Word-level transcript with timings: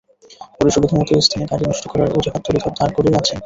পরে 0.55 0.69
সুবিধামতো 0.75 1.13
স্থানে 1.27 1.45
গাড়ি 1.51 1.63
নষ্ট 1.65 1.83
হওয়ার 1.91 2.09
অজুহাত 2.17 2.41
তুলে 2.45 2.59
দাঁড় 2.77 2.93
করিয়ে 2.95 3.15
রাখেন। 3.15 3.37